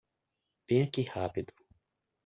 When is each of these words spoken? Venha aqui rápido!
Venha 0.67 0.85
aqui 0.85 1.03
rápido! 1.03 1.53